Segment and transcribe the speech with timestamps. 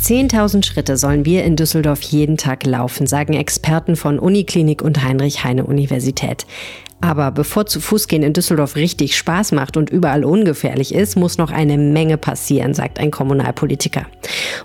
[0.00, 6.46] 10.000 Schritte sollen wir in Düsseldorf jeden Tag laufen, sagen Experten von Uniklinik und Heinrich-Heine-Universität.
[7.00, 11.38] Aber bevor zu Fuß gehen in Düsseldorf richtig Spaß macht und überall ungefährlich ist, muss
[11.38, 14.06] noch eine Menge passieren, sagt ein Kommunalpolitiker.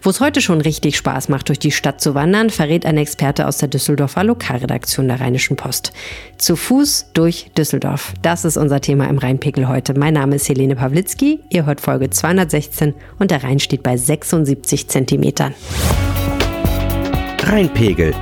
[0.02, 3.48] Wo es heute schon richtig Spaß macht, durch die Stadt zu wandern, verrät ein Experte
[3.48, 5.94] aus der Düsseldorfer Lokalredaktion der Rheinischen Post.
[6.38, 8.14] Zu Fuß durch Düsseldorf.
[8.24, 9.94] Das ist unser Thema im Rheinpegel heute.
[9.94, 11.40] Mein Name ist Helene Pawlitzki.
[11.50, 15.54] Ihr hört Folge 216 und der Rhein steht bei 76 Zentimetern.
[17.44, 18.14] Rheinpegel.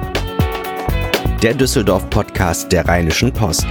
[1.41, 3.65] Der Düsseldorf-Podcast der Rheinischen Post.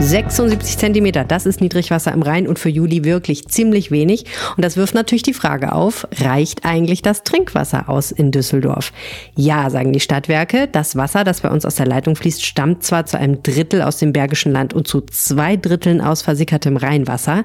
[0.00, 4.26] 76 Zentimeter, das ist Niedrigwasser im Rhein und für Juli wirklich ziemlich wenig.
[4.56, 8.92] Und das wirft natürlich die Frage auf, reicht eigentlich das Trinkwasser aus in Düsseldorf?
[9.34, 13.06] Ja, sagen die Stadtwerke, das Wasser, das bei uns aus der Leitung fließt, stammt zwar
[13.06, 17.42] zu einem Drittel aus dem Bergischen Land und zu zwei Dritteln aus versickertem Rheinwasser,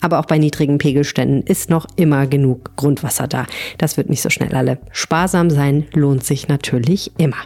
[0.00, 3.46] aber auch bei niedrigen Pegelständen ist noch immer genug Grundwasser da.
[3.78, 4.78] Das wird nicht so schnell alle.
[4.92, 7.38] Sparsam sein lohnt sich natürlich immer.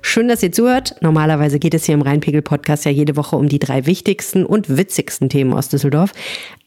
[0.00, 0.96] Schön, dass ihr zuhört.
[1.00, 5.28] Normalerweise geht es hier im Rheinpegel-Podcast ja jede Woche um die drei wichtigsten und witzigsten
[5.28, 6.12] Themen aus Düsseldorf.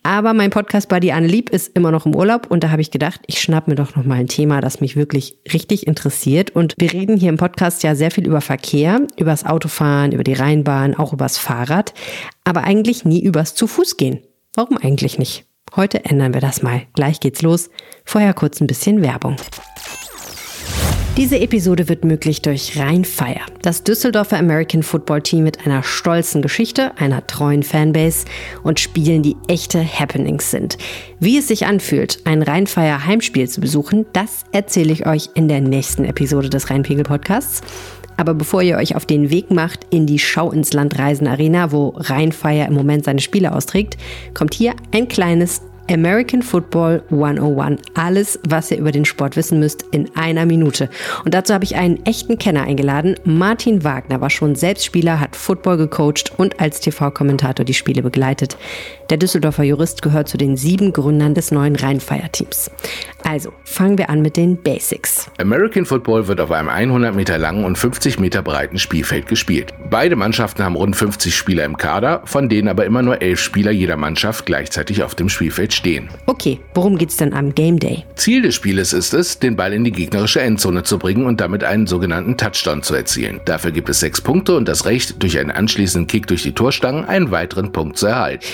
[0.04, 3.42] Aber mein Podcast-Buddy Lieb ist immer noch im Urlaub und da habe ich gedacht, ich
[3.42, 6.52] schnapp mir doch noch mal ein Thema, das mich wirklich richtig interessiert.
[6.52, 10.34] Und wir reden hier im Podcast ja sehr viel über Verkehr, übers Autofahren, über die
[10.34, 11.94] Rheinbahn, auch übers Fahrrad,
[12.44, 14.20] aber eigentlich nie übers Zu-Fuß-Gehen.
[14.56, 15.46] Warum eigentlich nicht?
[15.76, 16.84] Heute ändern wir das mal.
[16.94, 17.70] Gleich geht's los.
[18.06, 19.36] Vorher kurz ein bisschen Werbung.
[21.18, 26.92] Diese Episode wird möglich durch Rheinfire, das Düsseldorfer American Football Team mit einer stolzen Geschichte,
[26.98, 28.26] einer treuen Fanbase
[28.64, 30.78] und Spielen, die echte Happenings sind.
[31.22, 35.62] Wie es sich anfühlt, ein Rheinfire Heimspiel zu besuchen, das erzähle ich euch in der
[35.62, 37.62] nächsten Episode des Rheinpegel Podcasts.
[38.18, 41.72] Aber bevor ihr euch auf den Weg macht in die Schau ins Land Reisen Arena,
[41.72, 43.96] wo Rheinfire im Moment seine Spiele austrägt,
[44.34, 47.80] kommt hier ein kleines American Football 101.
[47.94, 50.90] Alles, was ihr über den Sport wissen müsst, in einer Minute.
[51.24, 53.16] Und dazu habe ich einen echten Kenner eingeladen.
[53.24, 58.58] Martin Wagner war schon selbst Spieler, hat Football gecoacht und als TV-Kommentator die Spiele begleitet.
[59.12, 62.72] Der Düsseldorfer Jurist gehört zu den sieben Gründern des neuen Rheinfire-Teams.
[63.24, 65.30] Also, fangen wir an mit den Basics.
[65.40, 69.74] American Football wird auf einem 100 Meter langen und 50 Meter breiten Spielfeld gespielt.
[69.90, 73.72] Beide Mannschaften haben rund 50 Spieler im Kader, von denen aber immer nur elf Spieler
[73.72, 76.10] jeder Mannschaft gleichzeitig auf dem Spielfeld stehen.
[76.26, 78.06] Okay, worum geht's denn am Game Day?
[78.16, 81.64] Ziel des Spieles ist es, den Ball in die gegnerische Endzone zu bringen und damit
[81.64, 83.42] einen sogenannten Touchdown zu erzielen.
[83.46, 87.06] Dafür gibt es sechs Punkte und das Recht, durch einen anschließenden Kick durch die Torstangen
[87.06, 88.46] einen weiteren Punkt zu erhalten.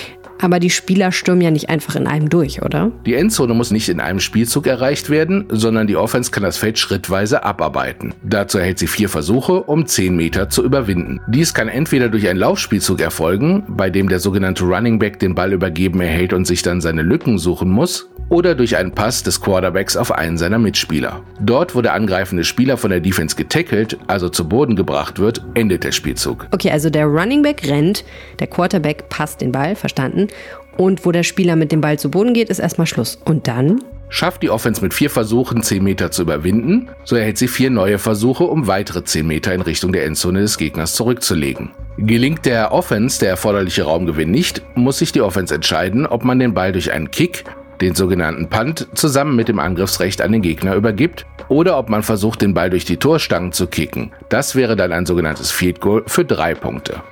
[0.42, 2.90] Aber die Spieler stürmen ja nicht einfach in einem durch, oder?
[3.06, 6.80] Die Endzone muss nicht in einem Spielzug erreicht werden, sondern die Offense kann das Feld
[6.80, 8.12] schrittweise abarbeiten.
[8.24, 11.20] Dazu erhält sie vier Versuche, um 10 Meter zu überwinden.
[11.28, 15.52] Dies kann entweder durch einen Laufspielzug erfolgen, bei dem der sogenannte Running Back den Ball
[15.52, 19.94] übergeben erhält und sich dann seine Lücken suchen muss, oder durch einen Pass des Quarterbacks
[19.94, 21.22] auf einen seiner Mitspieler.
[21.38, 25.84] Dort, wo der angreifende Spieler von der Defense getackelt, also zu Boden gebracht wird, endet
[25.84, 26.46] der Spielzug.
[26.50, 28.04] Okay, also der Running Back rennt,
[28.38, 30.28] der Quarterback passt den Ball, verstanden.
[30.76, 33.18] Und wo der Spieler mit dem Ball zu Boden geht, ist erstmal Schluss.
[33.24, 33.80] Und dann?
[34.08, 37.98] Schafft die Offense mit vier Versuchen 10 Meter zu überwinden, so erhält sie vier neue
[37.98, 41.70] Versuche, um weitere 10 Meter in Richtung der Endzone des Gegners zurückzulegen.
[41.96, 46.52] Gelingt der Offense der erforderliche Raumgewinn nicht, muss sich die Offense entscheiden, ob man den
[46.52, 47.44] Ball durch einen Kick,
[47.80, 52.42] den sogenannten Punt, zusammen mit dem Angriffsrecht an den Gegner übergibt oder ob man versucht,
[52.42, 54.12] den Ball durch die Torstangen zu kicken.
[54.28, 57.02] Das wäre dann ein sogenanntes Field Goal für drei Punkte.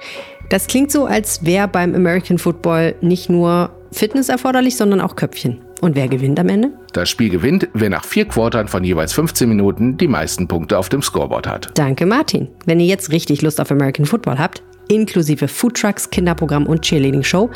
[0.50, 5.60] Das klingt so, als wäre beim American Football nicht nur Fitness erforderlich, sondern auch Köpfchen.
[5.80, 6.72] Und wer gewinnt am Ende?
[6.92, 10.88] Das Spiel gewinnt, wer nach vier Quartern von jeweils 15 Minuten die meisten Punkte auf
[10.88, 11.70] dem Scoreboard hat.
[11.74, 12.48] Danke, Martin.
[12.66, 17.48] Wenn ihr jetzt richtig Lust auf American Football habt, inklusive Foodtrucks, Kinderprogramm und Cheerleading-Show,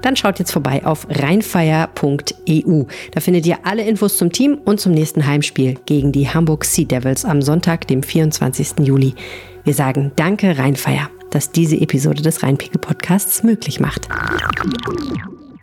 [0.00, 2.84] dann schaut jetzt vorbei auf rheinfeier.eu.
[3.12, 6.86] Da findet ihr alle Infos zum Team und zum nächsten Heimspiel gegen die Hamburg Sea
[6.86, 8.78] Devils am Sonntag, dem 24.
[8.80, 9.14] Juli.
[9.64, 14.08] Wir sagen Danke Rheinfeier, dass diese Episode des Rheinpegel-Podcasts möglich macht.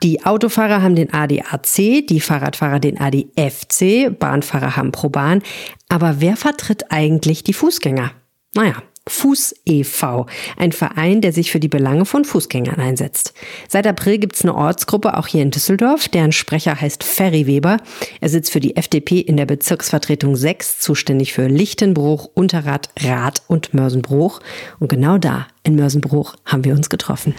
[0.03, 5.41] Die Autofahrer haben den ADAC, die Fahrradfahrer den ADFC, Bahnfahrer haben ProBahn.
[5.89, 8.11] Aber wer vertritt eigentlich die Fußgänger?
[8.53, 8.75] Naja,
[9.07, 10.25] Fuß e.V.,
[10.57, 13.33] ein Verein, der sich für die Belange von Fußgängern einsetzt.
[13.67, 17.77] Seit April gibt es eine Ortsgruppe auch hier in Düsseldorf, deren Sprecher heißt Ferry Weber.
[18.19, 23.73] Er sitzt für die FDP in der Bezirksvertretung 6, zuständig für Lichtenbruch, Unterrad, Rad und
[23.75, 24.39] Mörsenbruch.
[24.79, 27.35] Und genau da, in Mörsenbruch, haben wir uns getroffen.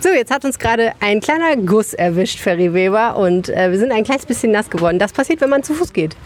[0.00, 3.92] So, jetzt hat uns gerade ein kleiner Guss erwischt, Ferry Weber, und äh, wir sind
[3.92, 4.98] ein kleines bisschen nass geworden.
[4.98, 6.16] Das passiert, wenn man zu Fuß geht.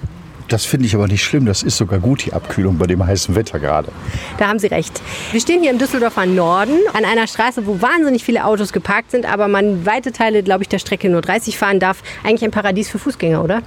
[0.49, 1.47] Das finde ich aber nicht schlimm.
[1.47, 3.93] Das ist sogar gut, die Abkühlung bei dem heißen Wetter gerade.
[4.39, 5.01] Da haben Sie recht.
[5.31, 9.31] Wir stehen hier im Düsseldorfer Norden an einer Straße, wo wahnsinnig viele Autos geparkt sind,
[9.31, 12.03] aber man weite Teile, glaube ich, der Strecke nur 30 fahren darf.
[12.25, 13.63] Eigentlich ein Paradies für Fußgänger, oder?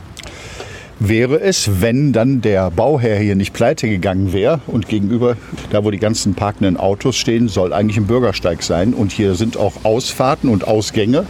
[1.03, 5.35] wäre es, wenn dann der Bauherr hier nicht pleite gegangen wäre und gegenüber,
[5.71, 8.93] da wo die ganzen parkenden Autos stehen, soll eigentlich ein Bürgersteig sein.
[8.93, 11.25] Und hier sind auch Ausfahrten und Ausgänge,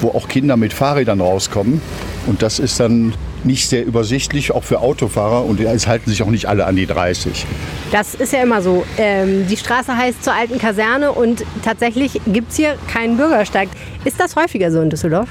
[0.00, 1.80] wo auch Kinder mit Fahrrädern rauskommen.
[2.26, 3.14] Und das ist dann
[3.44, 5.44] nicht sehr übersichtlich, auch für Autofahrer.
[5.44, 7.46] Und es halten sich auch nicht alle an die 30.
[7.92, 8.84] Das ist ja immer so.
[8.98, 13.68] Ähm, die Straße heißt zur alten Kaserne und tatsächlich gibt es hier keinen Bürgersteig.
[14.04, 15.28] Ist das häufiger so in Düsseldorf?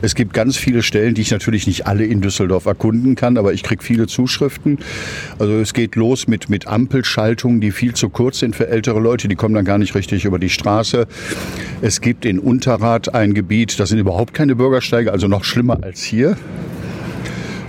[0.00, 3.52] Es gibt ganz viele Stellen, die ich natürlich nicht alle in Düsseldorf erkunden kann, aber
[3.52, 4.78] ich kriege viele Zuschriften.
[5.38, 9.28] Also es geht los mit, mit Ampelschaltungen, die viel zu kurz sind für ältere Leute.
[9.28, 11.06] Die kommen dann gar nicht richtig über die Straße.
[11.82, 16.02] Es gibt in Unterrad ein Gebiet, das sind überhaupt keine Bürgersteige, also noch schlimmer als
[16.02, 16.36] hier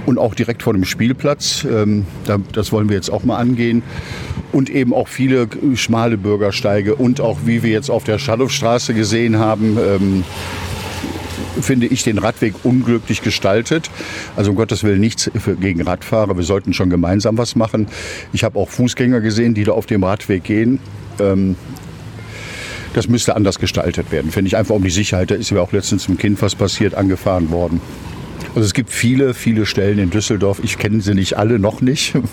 [0.07, 1.67] und auch direkt vor dem Spielplatz.
[1.69, 2.05] Ähm,
[2.53, 3.83] das wollen wir jetzt auch mal angehen.
[4.53, 9.37] Und eben auch viele schmale Bürgersteige und auch, wie wir jetzt auf der Schadowstraße gesehen
[9.37, 10.23] haben, ähm,
[11.61, 13.91] finde ich den Radweg unglücklich gestaltet.
[14.37, 16.37] Also um Gottes Willen nichts gegen Radfahrer.
[16.37, 17.87] Wir sollten schon gemeinsam was machen.
[18.31, 20.79] Ich habe auch Fußgänger gesehen, die da auf dem Radweg gehen.
[21.19, 21.57] Ähm,
[22.93, 25.29] das müsste anders gestaltet werden, finde ich einfach um die Sicherheit.
[25.29, 27.81] Da ist ja auch letztens einem Kind was passiert, angefahren worden.
[28.55, 30.59] Also es gibt viele, viele Stellen in Düsseldorf.
[30.63, 32.13] Ich kenne sie nicht alle, noch nicht.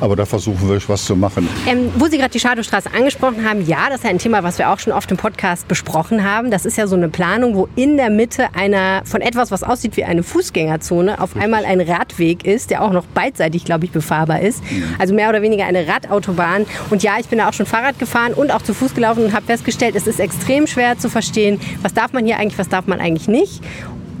[0.00, 1.48] Aber da versuchen wir was zu machen.
[1.66, 4.58] Ähm, wo Sie gerade die Schadowstraße angesprochen haben, ja, das ist ja ein Thema, was
[4.58, 6.50] wir auch schon oft im Podcast besprochen haben.
[6.50, 9.96] Das ist ja so eine Planung, wo in der Mitte einer von etwas, was aussieht
[9.96, 14.40] wie eine Fußgängerzone, auf einmal ein Radweg ist, der auch noch beidseitig, glaube ich, befahrbar
[14.40, 14.62] ist.
[14.70, 14.84] Mhm.
[14.98, 16.66] Also mehr oder weniger eine Radautobahn.
[16.90, 19.32] Und ja, ich bin da auch schon Fahrrad gefahren und auch zu Fuß gelaufen und
[19.32, 22.86] habe festgestellt, es ist extrem schwer zu verstehen, was darf man hier eigentlich, was darf
[22.86, 23.62] man eigentlich nicht.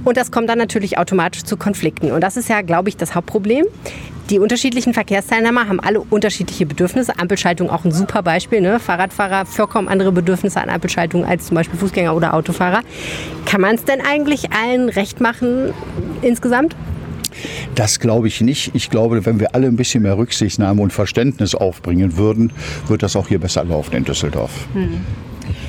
[0.04, 2.12] Und das kommt dann natürlich automatisch zu Konflikten.
[2.12, 3.64] Und das ist ja, glaube ich, das Hauptproblem.
[4.30, 7.18] Die unterschiedlichen Verkehrsteilnehmer haben alle unterschiedliche Bedürfnisse.
[7.18, 8.62] Ampelschaltung auch ein super Beispiel.
[8.62, 8.80] Ne?
[8.80, 12.80] Fahrradfahrer vollkommen andere Bedürfnisse an Ampelschaltung als zum Beispiel Fußgänger oder Autofahrer.
[13.44, 15.74] Kann man es denn eigentlich allen recht machen
[16.22, 16.74] insgesamt?
[17.74, 18.70] Das glaube ich nicht.
[18.74, 22.52] Ich glaube, wenn wir alle ein bisschen mehr Rücksichtnahme und Verständnis aufbringen würden,
[22.86, 24.52] wird das auch hier besser laufen in Düsseldorf.
[24.72, 25.00] Hm.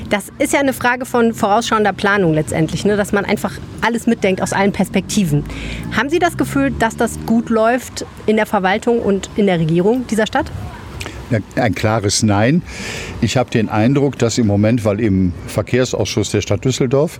[0.09, 2.95] Das ist ja eine Frage von vorausschauender Planung letztendlich, ne?
[2.95, 5.43] dass man einfach alles mitdenkt aus allen Perspektiven.
[5.95, 10.05] Haben Sie das Gefühl, dass das gut läuft in der Verwaltung und in der Regierung
[10.07, 10.51] dieser Stadt?
[11.55, 12.61] Ein klares Nein.
[13.21, 17.19] Ich habe den Eindruck, dass im Moment, weil im Verkehrsausschuss der Stadt Düsseldorf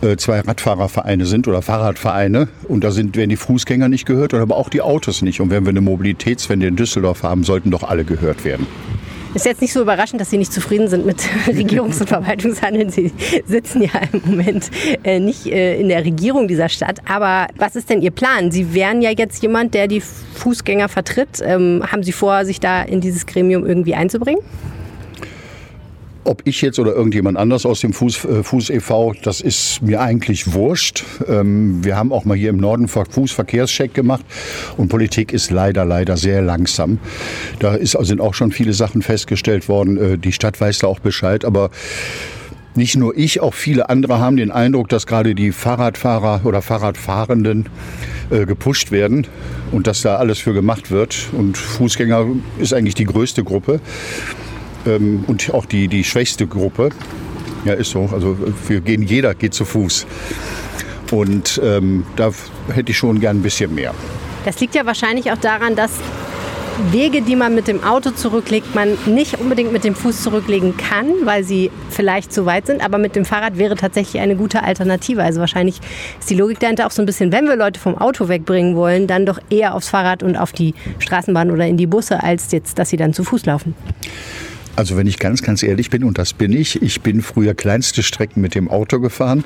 [0.00, 4.56] äh, zwei Radfahrervereine sind oder Fahrradvereine und da sind, werden die Fußgänger nicht gehört, aber
[4.56, 5.40] auch die Autos nicht.
[5.40, 8.66] Und wenn wir eine Mobilitätswende in Düsseldorf haben, sollten doch alle gehört werden.
[9.36, 12.88] Ist jetzt nicht so überraschend, dass Sie nicht zufrieden sind mit Regierungs- und Verwaltungshandeln.
[12.88, 13.12] Sie
[13.44, 14.70] sitzen ja im Moment
[15.04, 17.00] äh, nicht äh, in der Regierung dieser Stadt.
[17.06, 18.50] Aber was ist denn Ihr Plan?
[18.50, 21.42] Sie wären ja jetzt jemand, der die Fußgänger vertritt.
[21.42, 24.40] Ähm, haben Sie vor, sich da in dieses Gremium irgendwie einzubringen?
[26.26, 30.00] Ob ich jetzt oder irgendjemand anders aus dem Fuß, äh, Fuß e.V., das ist mir
[30.00, 31.04] eigentlich wurscht.
[31.28, 34.24] Ähm, wir haben auch mal hier im Norden Fußverkehrscheck gemacht
[34.76, 36.98] und Politik ist leider, leider sehr langsam.
[37.60, 39.96] Da ist, sind auch schon viele Sachen festgestellt worden.
[39.96, 41.70] Äh, die Stadt weiß da auch Bescheid, aber
[42.74, 47.68] nicht nur ich, auch viele andere haben den Eindruck, dass gerade die Fahrradfahrer oder Fahrradfahrenden
[48.30, 49.28] äh, gepusht werden
[49.70, 51.28] und dass da alles für gemacht wird.
[51.32, 52.26] Und Fußgänger
[52.58, 53.80] ist eigentlich die größte Gruppe
[54.86, 56.90] ähm, und auch die, die schwächste Gruppe.
[57.64, 58.08] Ja, ist so.
[58.12, 58.36] Also
[58.68, 60.06] wir gehen, jeder geht zu Fuß.
[61.10, 62.30] Und ähm, da
[62.72, 63.94] hätte ich schon gern ein bisschen mehr.
[64.44, 65.90] Das liegt ja wahrscheinlich auch daran, dass
[66.90, 71.06] Wege, die man mit dem Auto zurücklegt, man nicht unbedingt mit dem Fuß zurücklegen kann,
[71.24, 72.84] weil sie vielleicht zu weit sind.
[72.84, 75.22] Aber mit dem Fahrrad wäre tatsächlich eine gute Alternative.
[75.22, 75.80] Also wahrscheinlich
[76.18, 79.06] ist die Logik dahinter auch so ein bisschen, wenn wir Leute vom Auto wegbringen wollen,
[79.06, 82.78] dann doch eher aufs Fahrrad und auf die Straßenbahn oder in die Busse, als jetzt,
[82.78, 83.74] dass sie dann zu Fuß laufen.
[84.76, 88.02] Also wenn ich ganz, ganz ehrlich bin, und das bin ich, ich bin früher kleinste
[88.02, 89.42] Strecken mit dem Auto gefahren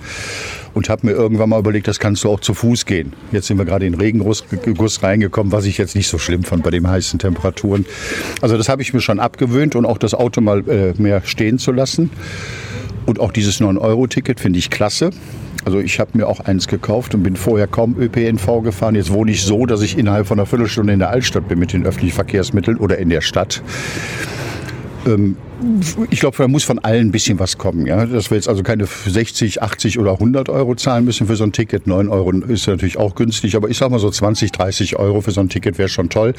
[0.74, 3.12] und habe mir irgendwann mal überlegt, das kannst du auch zu Fuß gehen.
[3.30, 4.44] Jetzt sind wir gerade in Regenguss
[5.02, 7.86] reingekommen, was ich jetzt nicht so schlimm fand bei den heißen Temperaturen.
[8.42, 11.58] Also das habe ich mir schon abgewöhnt und auch das Auto mal äh, mehr stehen
[11.58, 12.10] zu lassen.
[13.06, 15.10] Und auch dieses 9-Euro-Ticket finde ich klasse.
[15.64, 18.94] Also ich habe mir auch eins gekauft und bin vorher kaum ÖPNV gefahren.
[18.94, 21.72] Jetzt wohne ich so, dass ich innerhalb von einer Viertelstunde in der Altstadt bin mit
[21.72, 23.62] den öffentlichen Verkehrsmitteln oder in der Stadt.
[25.06, 25.36] Ähm,
[26.10, 27.86] ich glaube, da muss von allen ein bisschen was kommen.
[27.86, 28.06] Ja?
[28.06, 31.52] Dass wir jetzt also keine 60, 80 oder 100 Euro zahlen müssen für so ein
[31.52, 31.86] Ticket.
[31.86, 35.30] 9 Euro ist natürlich auch günstig, aber ich sage mal so 20, 30 Euro für
[35.30, 36.34] so ein Ticket wäre schon toll.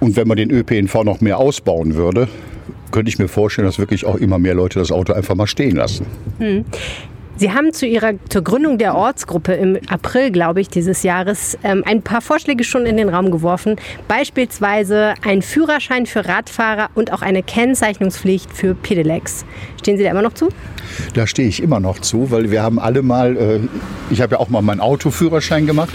[0.00, 2.28] Und wenn man den ÖPNV noch mehr ausbauen würde,
[2.90, 5.76] könnte ich mir vorstellen, dass wirklich auch immer mehr Leute das Auto einfach mal stehen
[5.76, 6.06] lassen.
[6.38, 6.64] Hm.
[7.36, 11.82] Sie haben zu Ihrer, zur Gründung der Ortsgruppe im April, glaube ich, dieses Jahres ähm,
[11.86, 13.76] ein paar Vorschläge schon in den Raum geworfen.
[14.06, 19.44] Beispielsweise ein Führerschein für Radfahrer und auch eine Kennzeichnungspflicht für Pedelecs.
[19.78, 20.50] Stehen Sie da immer noch zu?
[21.14, 23.60] Da stehe ich immer noch zu, weil wir haben alle mal, äh,
[24.10, 25.92] ich habe ja auch mal meinen Autoführerschein gemacht.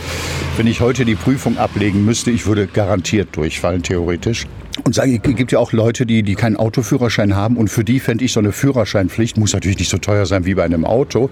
[0.57, 4.47] Wenn ich heute die Prüfung ablegen müsste, ich würde garantiert durchfallen, theoretisch.
[4.83, 8.23] Und es gibt ja auch Leute, die, die keinen Autoführerschein haben und für die fände
[8.23, 11.29] ich so eine Führerscheinpflicht, muss natürlich nicht so teuer sein wie bei einem Auto,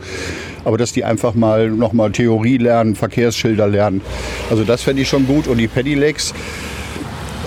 [0.63, 4.01] aber dass die einfach mal nochmal Theorie lernen, Verkehrsschilder lernen.
[4.49, 6.33] Also das fände ich schon gut und die Pedelecs,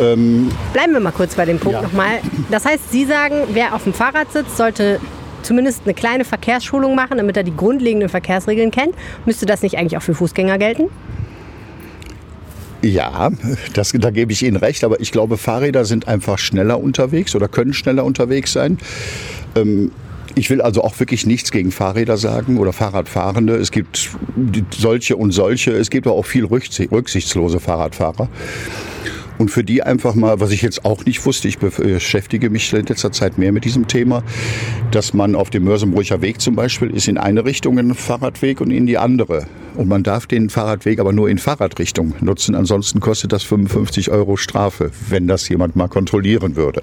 [0.01, 1.83] ähm Bleiben wir mal kurz bei dem Punkt ja.
[1.83, 2.21] nochmal.
[2.51, 5.01] Das heißt, Sie sagen, wer auf dem Fahrrad sitzt, sollte
[5.43, 8.95] zumindest eine kleine Verkehrsschulung machen, damit er die grundlegenden Verkehrsregeln kennt.
[9.25, 10.85] Müsste das nicht eigentlich auch für Fußgänger gelten?
[12.83, 13.31] Ja,
[13.75, 17.49] das, da gebe ich Ihnen recht, aber ich glaube, Fahrräder sind einfach schneller unterwegs oder
[17.49, 18.79] können schneller unterwegs sein.
[19.57, 19.91] Ähm,
[20.35, 23.57] ich will also auch wirklich nichts gegen Fahrräder sagen oder Fahrradfahrende.
[23.57, 24.11] Es gibt
[24.77, 25.73] solche und solche.
[25.73, 28.29] Es gibt auch viel rücksichtslose Fahrradfahrer.
[29.39, 32.85] Und für die einfach mal, was ich jetzt auch nicht wusste, ich beschäftige mich in
[32.87, 34.23] letzter Zeit mehr mit diesem Thema,
[34.91, 38.71] dass man auf dem Mörsenbrücher Weg zum Beispiel ist in eine Richtung ein Fahrradweg und
[38.71, 39.47] in die andere.
[39.77, 42.57] Und man darf den Fahrradweg aber nur in Fahrradrichtung nutzen.
[42.57, 46.83] Ansonsten kostet das 55 Euro Strafe, wenn das jemand mal kontrollieren würde.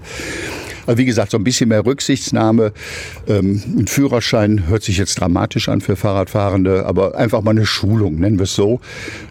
[0.86, 2.72] Aber wie gesagt, so ein bisschen mehr Rücksichtsnahme.
[3.27, 8.20] Ähm, ein Führerschein hört sich jetzt dramatisch an für Fahrradfahrende, aber einfach mal eine Schulung,
[8.20, 8.80] nennen wir es so.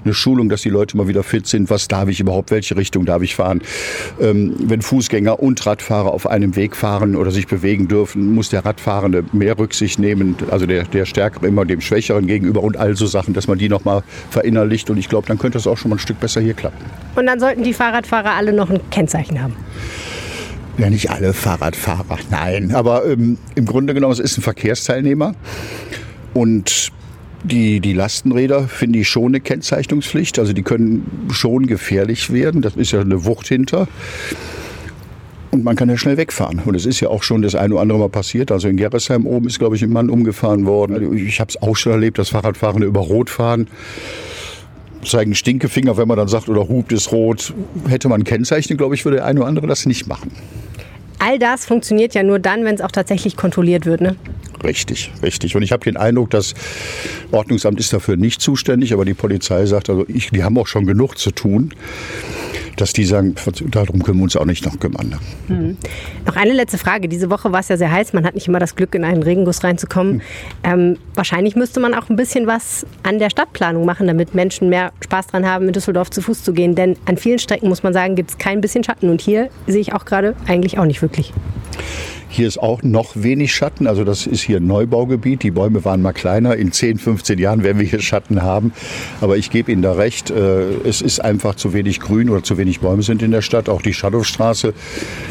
[0.05, 1.71] Eine Schulung, dass die Leute mal wieder fit sind.
[1.71, 2.51] Was darf ich überhaupt?
[2.51, 3.63] Welche Richtung darf ich fahren?
[4.21, 8.65] Ähm, wenn Fußgänger und Radfahrer auf einem Weg fahren oder sich bewegen dürfen, muss der
[8.65, 10.37] Radfahrende mehr Rücksicht nehmen.
[10.51, 13.69] Also der, der Stärkere immer dem Schwächeren gegenüber und all so Sachen, dass man die
[13.69, 14.91] nochmal verinnerlicht.
[14.91, 16.85] Und ich glaube, dann könnte es auch schon mal ein Stück besser hier klappen.
[17.15, 19.55] Und dann sollten die Fahrradfahrer alle noch ein Kennzeichen haben.
[20.77, 22.75] Ja, nicht alle Fahrradfahrer, nein.
[22.75, 25.35] Aber ähm, im Grunde genommen, es ist ein Verkehrsteilnehmer.
[26.33, 26.91] Und
[27.45, 30.39] die, die Lastenräder finde ich schon eine Kennzeichnungspflicht.
[30.39, 32.61] Also die können schon gefährlich werden.
[32.61, 33.87] Das ist ja eine Wucht hinter.
[35.53, 36.61] Und man kann ja schnell wegfahren.
[36.65, 38.51] Und es ist ja auch schon das eine oder andere Mal passiert.
[38.51, 41.17] Also in Gerresheim oben ist, glaube ich, ein Mann umgefahren worden.
[41.17, 43.69] Ich habe es auch schon erlebt, dass Fahrradfahrende über Rot fahren
[45.05, 47.55] zeigen Stinkefinger, wenn man dann sagt, oder hupt ist rot.
[47.89, 50.33] Hätte man Kennzeichen, glaube ich, würde der eine oder andere das nicht machen.
[51.19, 54.17] All das funktioniert ja nur dann, wenn es auch tatsächlich kontrolliert wird, ne?
[54.65, 55.57] Richtig, richtig.
[55.57, 56.55] Und ich habe den Eindruck, das
[57.31, 60.87] Ordnungsamt ist dafür nicht zuständig, aber die Polizei sagt, also ich, die haben auch schon
[60.87, 61.73] genug zu tun
[62.77, 63.35] dass die sagen,
[63.71, 65.09] darum können wir uns auch nicht noch kümmern.
[65.09, 65.55] Ne?
[65.55, 65.77] Mhm.
[66.27, 67.09] Noch eine letzte Frage.
[67.09, 68.13] Diese Woche war es ja sehr heiß.
[68.13, 70.15] Man hat nicht immer das Glück, in einen Regenguss reinzukommen.
[70.15, 70.21] Mhm.
[70.65, 74.93] Ähm, wahrscheinlich müsste man auch ein bisschen was an der Stadtplanung machen, damit Menschen mehr
[75.03, 76.75] Spaß dran haben, in Düsseldorf zu Fuß zu gehen.
[76.75, 79.09] Denn an vielen Strecken, muss man sagen, gibt es kein bisschen Schatten.
[79.09, 81.33] Und hier sehe ich auch gerade eigentlich auch nicht wirklich.
[82.35, 83.87] Hier ist auch noch wenig Schatten.
[83.87, 85.45] Also das ist hier ein Neubaugebiet.
[85.45, 86.57] Die Bäume waren mal kleiner.
[86.57, 88.73] In 10, 15 Jahren werden wir hier Schatten haben.
[89.21, 90.31] Aber ich gebe Ihnen da recht.
[90.31, 93.69] Äh, es ist einfach zu wenig Grün oder zu wenig Bäume sind in der Stadt.
[93.69, 94.75] Auch die Shadowstraße.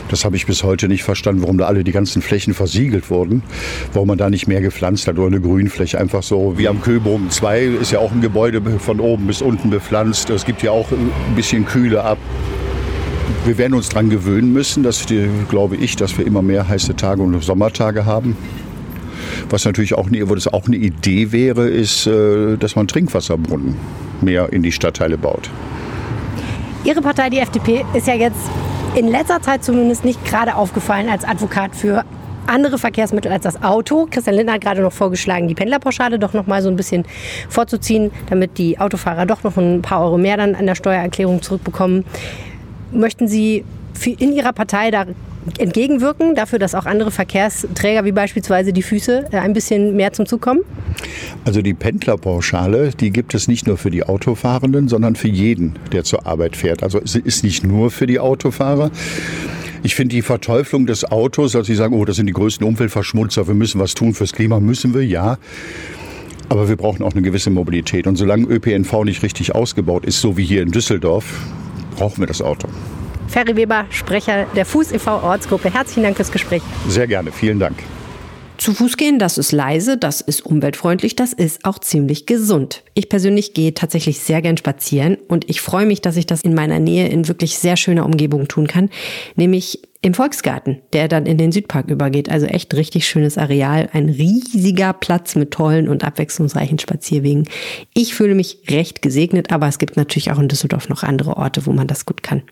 [0.08, 3.44] Das habe ich bis heute nicht verstanden, warum da alle die ganzen Flächen versiegelt wurden.
[3.92, 6.00] Warum man da nicht mehr gepflanzt hat oder eine Grünfläche.
[6.00, 9.72] Einfach so wie am Köbogen 2 ist ja auch ein Gebäude von oben bis unten
[9.72, 10.30] bepflanzt.
[10.30, 12.18] Es gibt ja auch ein bisschen Kühle ab
[13.46, 16.96] wir werden uns daran gewöhnen müssen, dass die, glaube ich, dass wir immer mehr heiße
[16.96, 18.38] Tage und Sommertage haben.
[19.50, 23.76] Was natürlich auch eine, wo das auch eine Idee wäre, ist, äh, dass man Trinkwasserbrunnen
[24.22, 25.50] mehr in die Stadtteile baut.
[26.86, 28.40] Ihre Partei, die FDP, ist ja jetzt
[28.96, 32.06] in letzter Zeit zumindest nicht gerade aufgefallen als Advokat für
[32.48, 34.08] andere Verkehrsmittel als das Auto.
[34.10, 37.06] Christian Lindner hat gerade noch vorgeschlagen, die Pendlerpauschale doch noch mal so ein bisschen
[37.50, 42.06] vorzuziehen, damit die Autofahrer doch noch ein paar Euro mehr dann an der Steuererklärung zurückbekommen.
[42.94, 43.64] Möchten Sie
[44.06, 45.06] in Ihrer Partei da
[45.58, 50.26] entgegenwirken, dafür, dass auch andere Verkehrsträger wie beispielsweise die Füße äh, ein bisschen mehr zum
[50.26, 50.62] Zug kommen?
[51.46, 56.04] Also die Pendlerpauschale, die gibt es nicht nur für die Autofahrenden, sondern für jeden, der
[56.04, 56.84] zur Arbeit fährt.
[56.84, 58.92] Also es ist nicht nur für die Autofahrer.
[59.84, 63.48] Ich finde die Verteuflung des Autos, als Sie sagen, oh, das sind die größten Umweltverschmutzer,
[63.48, 65.38] wir müssen was tun fürs Klima, müssen wir, ja.
[66.48, 68.08] Aber wir brauchen auch eine gewisse Mobilität.
[68.08, 71.26] Und solange ÖPNV nicht richtig ausgebaut ist, so wie hier in Düsseldorf,
[72.04, 72.68] brauchen wir das Auto.
[73.30, 75.24] Ferry Weber, Sprecher der Fuß e.V.
[75.24, 75.74] Ortsgruppe.
[75.74, 76.62] Herzlichen Dank fürs Gespräch.
[76.90, 77.78] Sehr gerne, vielen Dank.
[78.58, 82.84] Zu Fuß gehen, das ist leise, das ist umweltfreundlich, das ist auch ziemlich gesund.
[82.94, 86.54] Ich persönlich gehe tatsächlich sehr gern spazieren und ich freue mich, dass ich das in
[86.54, 88.90] meiner Nähe in wirklich sehr schöner Umgebung tun kann,
[89.36, 92.30] nämlich im Volksgarten, der dann in den Südpark übergeht.
[92.30, 97.48] Also echt richtig schönes Areal, ein riesiger Platz mit tollen und abwechslungsreichen Spazierwegen.
[97.94, 101.66] Ich fühle mich recht gesegnet, aber es gibt natürlich auch in Düsseldorf noch andere Orte,
[101.66, 102.44] wo man das gut kann.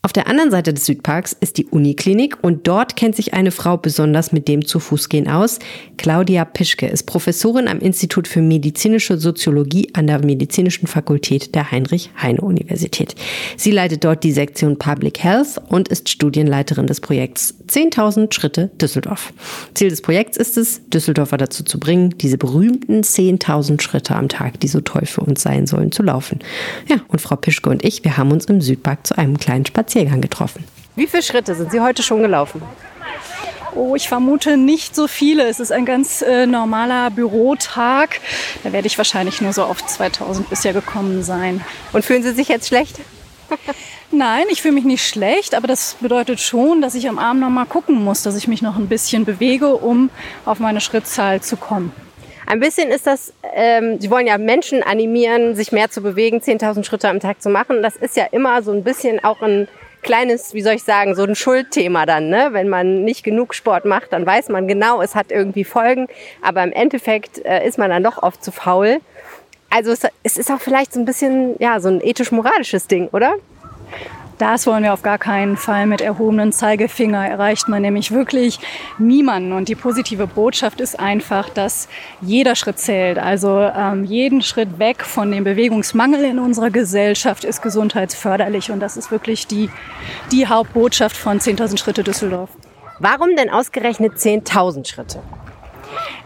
[0.00, 3.76] Auf der anderen Seite des Südparks ist die Uniklinik und dort kennt sich eine Frau
[3.76, 5.58] besonders mit dem zu Fuß gehen aus.
[5.98, 13.14] Claudia Pischke ist Professorin am Institut für medizinische Soziologie an der Medizinischen Fakultät der Heinrich-Heine-Universität.
[13.56, 19.32] Sie leitet dort die Sektion Public Health und ist Studienleiterin des Projekts 10.000 Schritte Düsseldorf.
[19.74, 24.60] Ziel des Projekts ist es, Düsseldorfer dazu zu bringen, diese berühmten 10.000 Schritte am Tag,
[24.60, 26.40] die so toll für uns sein sollen, zu laufen.
[26.88, 30.20] Ja, und Frau Pischke und ich, wir haben uns im Südpark zu einem kleinen Spaziergang
[30.20, 30.64] getroffen.
[30.96, 32.60] Wie viele Schritte sind Sie heute schon gelaufen?
[33.74, 35.46] Oh, ich vermute nicht so viele.
[35.46, 38.20] Es ist ein ganz äh, normaler Bürotag.
[38.64, 41.62] Da werde ich wahrscheinlich nur so auf 2000 bisher gekommen sein.
[41.92, 43.00] Und fühlen Sie sich jetzt schlecht?
[44.10, 47.50] Nein, ich fühle mich nicht schlecht, aber das bedeutet schon, dass ich am Abend noch
[47.50, 50.10] mal gucken muss, dass ich mich noch ein bisschen bewege, um
[50.44, 51.92] auf meine Schrittzahl zu kommen.
[52.46, 56.84] Ein bisschen ist das, ähm, Sie wollen ja Menschen animieren, sich mehr zu bewegen, 10.000
[56.84, 57.82] Schritte am Tag zu machen.
[57.82, 59.68] Das ist ja immer so ein bisschen auch ein
[60.02, 62.28] kleines, wie soll ich sagen, so ein Schuldthema dann.
[62.28, 62.48] Ne?
[62.52, 66.08] Wenn man nicht genug Sport macht, dann weiß man genau, es hat irgendwie Folgen.
[66.42, 69.00] Aber im Endeffekt äh, ist man dann doch oft zu faul.
[69.70, 73.34] Also es, es ist auch vielleicht so ein bisschen, ja, so ein ethisch-moralisches Ding, oder?
[74.38, 77.28] Das wollen wir auf gar keinen Fall mit erhobenen Zeigefinger.
[77.28, 78.60] Erreicht man nämlich wirklich
[78.96, 79.52] niemanden.
[79.52, 81.88] Und die positive Botschaft ist einfach, dass
[82.20, 83.18] jeder Schritt zählt.
[83.18, 88.70] Also ähm, jeden Schritt weg von dem Bewegungsmangel in unserer Gesellschaft ist gesundheitsförderlich.
[88.70, 89.70] Und das ist wirklich die,
[90.30, 92.50] die Hauptbotschaft von 10.000 Schritte Düsseldorf.
[93.00, 95.20] Warum denn ausgerechnet 10.000 Schritte?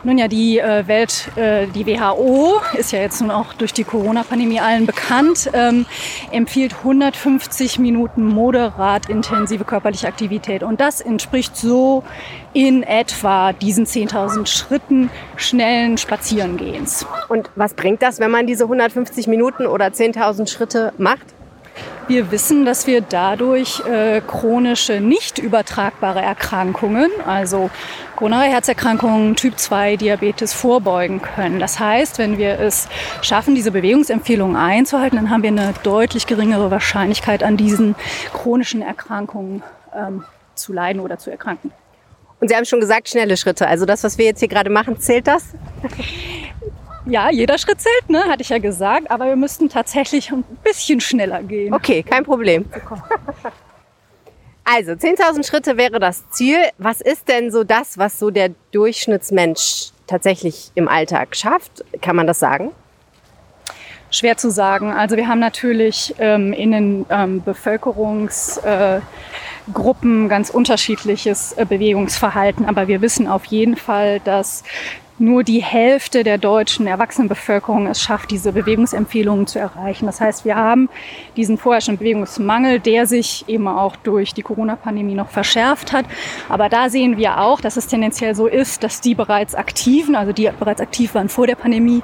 [0.04, 3.84] Nun ja, die äh, Welt, äh, die WHO ist ja jetzt nun auch durch die
[3.84, 5.86] Corona-Pandemie allen bekannt, ähm,
[6.32, 10.64] empfiehlt 150 Minuten moderat intensive körperliche Aktivität.
[10.64, 12.02] Und das entspricht so
[12.52, 17.06] in etwa diesen 10.000 Schritten schnellen Spazierengehens.
[17.28, 21.26] Und was bringt das, wenn man diese 150 Minuten oder 10.000 Schritte macht?
[22.12, 27.70] Wir wissen, dass wir dadurch äh, chronische, nicht übertragbare Erkrankungen, also
[28.16, 31.58] koronare Herzerkrankungen, Typ 2 Diabetes vorbeugen können.
[31.58, 32.86] Das heißt, wenn wir es
[33.22, 37.94] schaffen, diese Bewegungsempfehlungen einzuhalten, dann haben wir eine deutlich geringere Wahrscheinlichkeit, an diesen
[38.34, 39.62] chronischen Erkrankungen
[39.96, 40.22] ähm,
[40.54, 41.72] zu leiden oder zu erkranken.
[42.40, 43.66] Und Sie haben schon gesagt, schnelle Schritte.
[43.66, 45.54] Also das, was wir jetzt hier gerade machen, zählt das?
[47.06, 48.24] Ja, jeder Schritt zählt, ne?
[48.24, 51.74] hatte ich ja gesagt, aber wir müssten tatsächlich ein bisschen schneller gehen.
[51.74, 52.66] Okay, kein Problem.
[54.64, 56.56] Also, 10.000 Schritte wäre das Ziel.
[56.78, 61.84] Was ist denn so das, was so der Durchschnittsmensch tatsächlich im Alltag schafft?
[62.00, 62.70] Kann man das sagen?
[64.12, 64.92] Schwer zu sagen.
[64.92, 72.88] Also wir haben natürlich ähm, in den ähm, Bevölkerungsgruppen äh, ganz unterschiedliches äh, Bewegungsverhalten, aber
[72.88, 74.64] wir wissen auf jeden Fall, dass
[75.18, 80.06] nur die Hälfte der deutschen Erwachsenenbevölkerung es schafft, diese Bewegungsempfehlungen zu erreichen.
[80.06, 80.88] Das heißt, wir haben
[81.36, 86.06] diesen vorherrschenden Bewegungsmangel, der sich eben auch durch die Corona-Pandemie noch verschärft hat.
[86.48, 90.32] Aber da sehen wir auch, dass es tendenziell so ist, dass die bereits Aktiven, also
[90.32, 92.02] die bereits aktiv waren vor der Pandemie,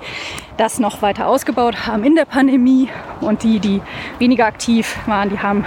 [0.56, 2.88] das noch weiter ausgebaut haben in der Pandemie.
[3.20, 3.80] Und die, die
[4.18, 5.64] weniger aktiv waren, die haben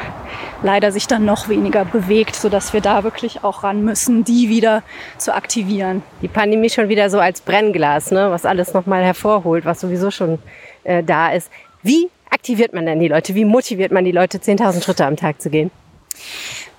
[0.63, 4.83] leider sich dann noch weniger bewegt, sodass wir da wirklich auch ran müssen, die wieder
[5.17, 6.03] zu aktivieren.
[6.21, 8.31] Die Pandemie schon wieder so als Brennglas, ne?
[8.31, 10.39] was alles nochmal hervorholt, was sowieso schon
[10.83, 11.51] äh, da ist.
[11.83, 13.35] Wie aktiviert man denn die Leute?
[13.35, 15.71] Wie motiviert man die Leute, 10.000 Schritte am Tag zu gehen?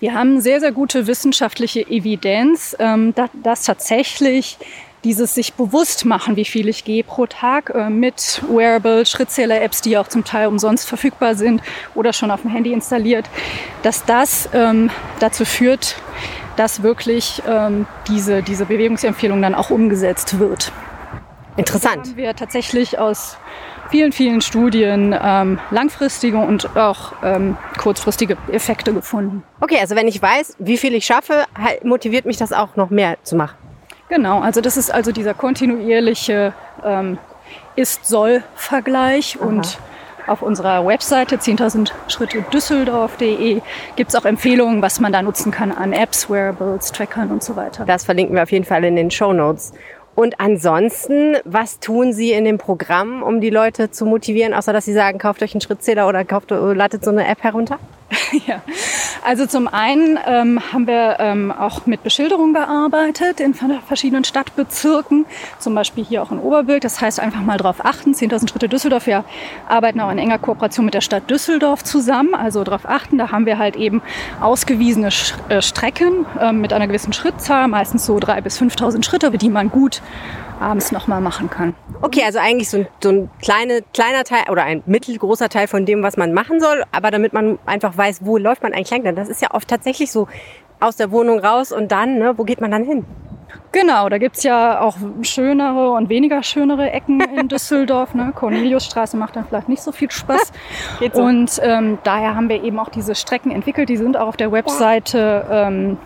[0.01, 4.59] Wir haben sehr, sehr gute wissenschaftliche Evidenz, ähm, dass, dass tatsächlich
[5.05, 9.99] dieses sich bewusst machen, wie viel ich gehe pro Tag äh, mit Wearable, Schrittzähler-Apps, die
[9.99, 11.63] auch zum Teil umsonst verfügbar sind
[11.95, 13.29] oder schon auf dem Handy installiert,
[13.83, 15.97] dass das ähm, dazu führt,
[16.57, 20.73] dass wirklich ähm, diese, diese Bewegungsempfehlung dann auch umgesetzt wird.
[21.57, 22.09] Interessant.
[22.09, 23.37] Haben wir tatsächlich aus
[23.91, 29.43] vielen, vielen Studien ähm, langfristige und auch ähm, kurzfristige Effekte gefunden.
[29.61, 31.45] Okay, also wenn ich weiß, wie viel ich schaffe,
[31.83, 33.62] motiviert mich das auch noch mehr zu machen.
[34.15, 36.53] Genau, also das ist also dieser kontinuierliche
[36.85, 37.17] ähm,
[37.77, 39.79] Ist-Soll-Vergleich und
[40.27, 43.63] auf unserer Webseite 10.000 Schritte Düsseldorf.de
[43.97, 47.57] gibt es auch Empfehlungen, was man da nutzen kann an Apps, Wearables, Trackern und so
[47.57, 47.87] weiter.
[47.87, 49.73] Das verlinken wir auf jeden Fall in den Show Notes.
[50.15, 54.85] Und ansonsten, was tun Sie in dem Programm, um die Leute zu motivieren, außer dass
[54.85, 57.79] Sie sagen, kauft euch einen Schrittzähler oder kauft, ladet so eine App herunter?
[58.47, 58.63] ja,
[59.25, 65.27] also zum einen ähm, haben wir ähm, auch mit Beschilderung gearbeitet in verschiedenen Stadtbezirken,
[65.59, 66.85] zum Beispiel hier auch in Oberbild.
[66.85, 69.07] Das heißt, einfach mal darauf achten, 10.000 Schritte Düsseldorf.
[69.07, 69.25] Wir
[69.69, 72.35] arbeiten auch in enger Kooperation mit der Stadt Düsseldorf zusammen.
[72.35, 74.03] Also darauf achten, da haben wir halt eben
[74.41, 75.09] ausgewiesene
[75.49, 79.71] äh, Strecken äh, mit einer gewissen Schrittzahl, meistens so 3.000 bis 5.000 Schritte, die man
[79.71, 80.03] gut
[80.61, 81.75] abends nochmal machen kann.
[82.01, 85.87] Okay, also eigentlich so ein, so ein kleine, kleiner Teil oder ein mittelgroßer Teil von
[85.87, 89.05] dem, was man machen soll, aber damit man einfach weiß, wo läuft man eigentlich lang,
[89.05, 89.17] denn?
[89.17, 90.29] Das ist ja oft tatsächlich so
[90.81, 93.05] aus der Wohnung raus und dann, ne, wo geht man dann hin?
[93.71, 98.15] Genau, da gibt's ja auch schönere und weniger schönere Ecken in Düsseldorf.
[98.15, 98.33] Ne?
[98.35, 100.53] Corneliusstraße macht dann vielleicht nicht so viel Spaß.
[101.13, 101.23] so.
[101.23, 103.89] Und ähm, daher haben wir eben auch diese Strecken entwickelt.
[103.89, 105.99] Die sind auch auf der Webseite ähm,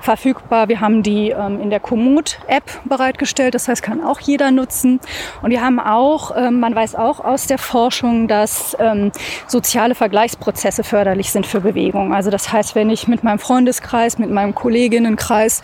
[0.00, 0.68] verfügbar.
[0.68, 5.00] Wir haben die ähm, in der Komoot-App bereitgestellt, das heißt, kann auch jeder nutzen.
[5.42, 9.12] Und wir haben auch, ähm, man weiß auch aus der Forschung, dass ähm,
[9.46, 12.14] soziale Vergleichsprozesse förderlich sind für Bewegung.
[12.14, 15.62] Also das heißt, wenn ich mit meinem Freundeskreis, mit meinem Kolleginnenkreis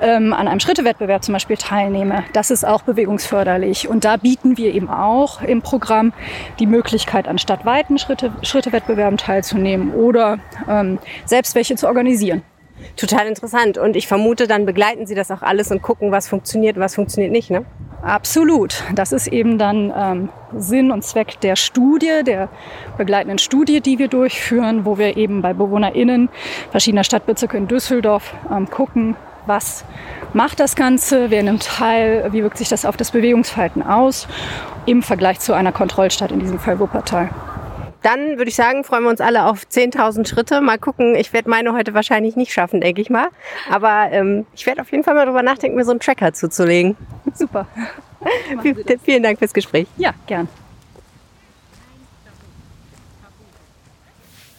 [0.00, 3.88] ähm, an einem Schrittewettbewerb zum Beispiel teilnehme, das ist auch bewegungsförderlich.
[3.88, 6.12] Und da bieten wir eben auch im Programm
[6.58, 12.42] die Möglichkeit, an stadtweiten Schritte, Schrittewettbewerben teilzunehmen oder ähm, selbst welche zu organisieren.
[12.96, 13.78] Total interessant.
[13.78, 17.32] Und ich vermute, dann begleiten Sie das auch alles und gucken, was funktioniert was funktioniert
[17.32, 17.64] nicht, ne?
[18.02, 18.82] Absolut.
[18.94, 22.48] Das ist eben dann ähm, Sinn und Zweck der Studie, der
[22.98, 26.28] begleitenden Studie, die wir durchführen, wo wir eben bei BewohnerInnen
[26.72, 29.16] verschiedener Stadtbezirke in Düsseldorf ähm, gucken,
[29.46, 29.84] was
[30.32, 34.26] macht das Ganze, wer nimmt teil, wie wirkt sich das auf das Bewegungsverhalten aus
[34.86, 37.30] im Vergleich zu einer Kontrollstadt, in diesem Fall Wuppertal.
[38.02, 40.60] Dann würde ich sagen, freuen wir uns alle auf 10.000 Schritte.
[40.60, 43.28] Mal gucken, ich werde meine heute wahrscheinlich nicht schaffen, denke ich mal.
[43.70, 46.96] Aber ähm, ich werde auf jeden Fall mal darüber nachdenken, mir so einen Tracker zuzulegen.
[47.34, 47.66] Super.
[49.04, 49.86] Vielen Dank fürs Gespräch.
[49.96, 50.48] Ja, gern.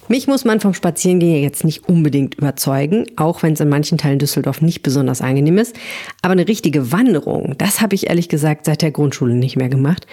[0.09, 4.19] Mich muss man vom Spazierengehen jetzt nicht unbedingt überzeugen, auch wenn es in manchen Teilen
[4.19, 5.75] Düsseldorf nicht besonders angenehm ist.
[6.21, 10.05] Aber eine richtige Wanderung, das habe ich ehrlich gesagt seit der Grundschule nicht mehr gemacht.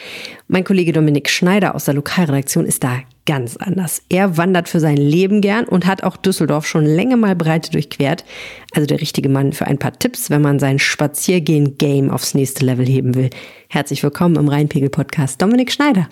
[0.49, 4.03] Mein Kollege Dominik Schneider aus der Lokalredaktion ist da ganz anders.
[4.09, 8.25] Er wandert für sein Leben gern und hat auch Düsseldorf schon länger mal breite durchquert.
[8.75, 12.85] Also der richtige Mann für ein paar Tipps, wenn man sein Spaziergehen-Game aufs nächste Level
[12.85, 13.31] heben will.
[13.69, 16.09] Herzlich willkommen im Rheinpegel-Podcast, Dominik Schneider.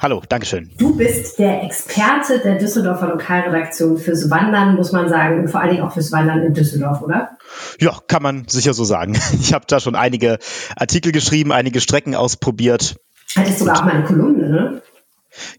[0.00, 0.72] Hallo, Dankeschön.
[0.76, 5.70] Du bist der Experte der Düsseldorfer Lokalredaktion fürs Wandern, muss man sagen, und vor allen
[5.70, 7.38] Dingen auch fürs Wandern in Düsseldorf, oder?
[7.78, 9.16] Ja, kann man sicher so sagen.
[9.40, 10.38] Ich habe da schon einige
[10.74, 12.96] Artikel geschrieben, einige Strecken ausprobiert.
[13.36, 14.82] Hattest sogar auch mal eine Kolumne, ne?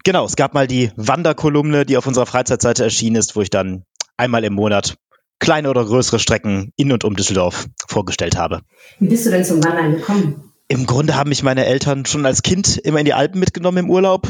[0.03, 3.83] Genau, es gab mal die Wanderkolumne, die auf unserer Freizeitseite erschienen ist, wo ich dann
[4.17, 4.97] einmal im Monat
[5.39, 8.61] kleine oder größere Strecken in und um Düsseldorf vorgestellt habe.
[8.99, 10.53] Wie bist du denn zum Wandern gekommen?
[10.67, 13.89] Im Grunde haben mich meine Eltern schon als Kind immer in die Alpen mitgenommen im
[13.89, 14.27] Urlaub.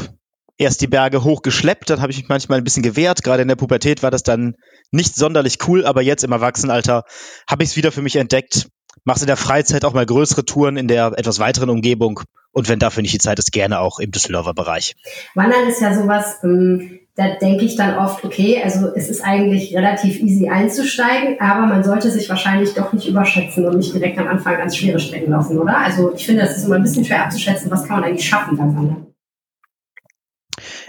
[0.56, 3.22] Erst die Berge hochgeschleppt, dann habe ich mich manchmal ein bisschen gewehrt.
[3.22, 4.54] Gerade in der Pubertät war das dann
[4.90, 7.04] nicht sonderlich cool, aber jetzt im Erwachsenenalter
[7.48, 8.68] habe ich es wieder für mich entdeckt.
[9.04, 12.20] Machst in der Freizeit auch mal größere Touren in der etwas weiteren Umgebung
[12.52, 14.96] und wenn dafür nicht die Zeit ist, gerne auch im Düsseldorfer Bereich.
[15.34, 19.74] Wandern ist ja sowas, ähm, da denke ich dann oft, okay, also es ist eigentlich
[19.76, 24.28] relativ easy einzusteigen, aber man sollte sich wahrscheinlich doch nicht überschätzen und nicht direkt am
[24.28, 25.78] Anfang ganz schwere Strecken laufen, oder?
[25.78, 28.56] Also ich finde, das ist immer ein bisschen schwer abzuschätzen, was kann man eigentlich schaffen
[28.56, 29.06] beim Wandern.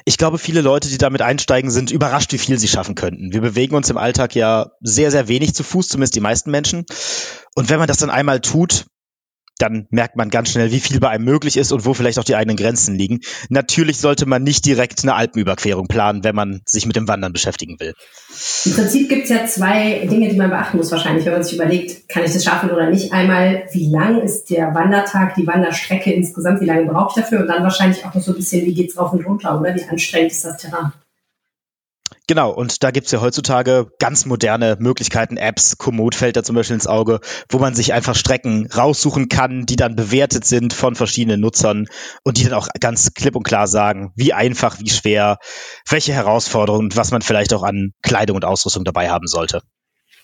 [0.05, 3.33] Ich glaube, viele Leute, die damit einsteigen, sind überrascht, wie viel sie schaffen könnten.
[3.33, 6.85] Wir bewegen uns im Alltag ja sehr, sehr wenig zu Fuß, zumindest die meisten Menschen.
[7.55, 8.85] Und wenn man das dann einmal tut,
[9.59, 12.23] dann merkt man ganz schnell, wie viel bei einem möglich ist und wo vielleicht auch
[12.23, 13.19] die eigenen Grenzen liegen.
[13.49, 17.79] Natürlich sollte man nicht direkt eine Alpenüberquerung planen, wenn man sich mit dem Wandern beschäftigen
[17.79, 17.93] will.
[18.65, 21.55] Im Prinzip gibt es ja zwei Dinge, die man beachten muss wahrscheinlich, wenn man sich
[21.55, 23.11] überlegt, kann ich das schaffen oder nicht.
[23.11, 27.41] Einmal, wie lang ist der Wandertag, die Wanderstrecke insgesamt, wie lange brauche ich dafür?
[27.41, 29.75] Und dann wahrscheinlich auch noch so ein bisschen, wie geht's rauf und runter, oder?
[29.75, 30.93] Wie anstrengend ist das Terrain?
[32.29, 36.75] Genau, und da gibt's ja heutzutage ganz moderne Möglichkeiten, Apps, Komoot fällt da zum Beispiel
[36.75, 41.41] ins Auge, wo man sich einfach Strecken raussuchen kann, die dann bewertet sind von verschiedenen
[41.41, 41.87] Nutzern
[42.23, 45.39] und die dann auch ganz klipp und klar sagen, wie einfach, wie schwer,
[45.89, 49.63] welche Herausforderungen und was man vielleicht auch an Kleidung und Ausrüstung dabei haben sollte.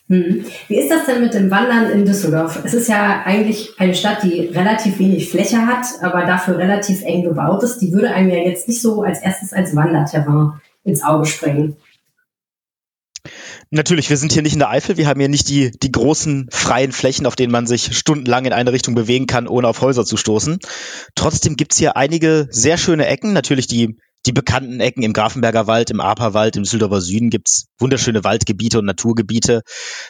[0.08, 0.44] Hm.
[0.68, 2.60] Wie ist das denn mit dem Wandern in Düsseldorf?
[2.62, 7.24] Es ist ja eigentlich eine Stadt, die relativ wenig Fläche hat, aber dafür relativ eng
[7.24, 7.78] gebaut ist.
[7.78, 11.76] Die würde einem ja jetzt nicht so als erstes als Wanderterrain ins Auge springen.
[13.70, 16.48] Natürlich, wir sind hier nicht in der Eifel, wir haben hier nicht die, die großen
[16.52, 20.04] freien Flächen, auf denen man sich stundenlang in eine Richtung bewegen kann, ohne auf Häuser
[20.04, 20.58] zu stoßen.
[21.16, 25.90] Trotzdem gibt's hier einige sehr schöne Ecken, natürlich die, die bekannten Ecken im Grafenberger Wald,
[25.90, 29.62] im Aperwald, im Düsseldorfer Süden gibt's wunderschöne Waldgebiete und Naturgebiete.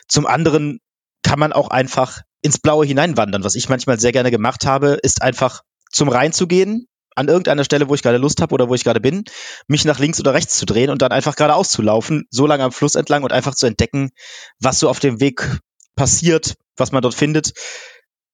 [0.07, 0.81] Zum anderen
[1.23, 3.43] kann man auch einfach ins Blaue hineinwandern.
[3.43, 7.65] Was ich manchmal sehr gerne gemacht habe, ist einfach zum Rhein zu gehen, an irgendeiner
[7.65, 9.25] Stelle, wo ich gerade Lust habe oder wo ich gerade bin,
[9.67, 12.63] mich nach links oder rechts zu drehen und dann einfach geradeaus zu laufen, so lange
[12.63, 14.11] am Fluss entlang und einfach zu entdecken,
[14.61, 15.59] was so auf dem Weg
[15.97, 17.53] passiert, was man dort findet.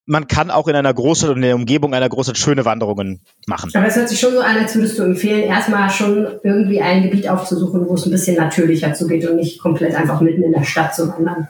[0.04, 3.70] Man kann auch in einer Großstadt und in der Umgebung einer Großstadt schöne Wanderungen machen.
[3.72, 7.04] Aber es hört sich schon so an, als würdest du empfehlen, erstmal schon irgendwie ein
[7.04, 10.64] Gebiet aufzusuchen, wo es ein bisschen natürlicher zugeht und nicht komplett einfach mitten in der
[10.64, 11.46] Stadt zu wandern.